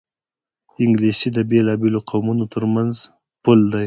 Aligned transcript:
انګلیسي 0.83 1.29
د 1.33 1.37
بېلابېلو 1.49 1.99
قومونو 2.09 2.43
ترمنځ 2.53 2.93
پُل 3.43 3.59
دی 3.71 3.79